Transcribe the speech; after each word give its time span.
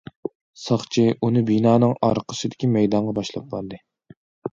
ساقچى 0.59 1.03
ئۇنى 1.27 1.43
بىنانىڭ 1.49 1.93
ئارقىسىدىكى 2.07 2.71
مەيدانغا 2.77 3.15
باشلاپ 3.19 3.47
باردى. 3.53 3.81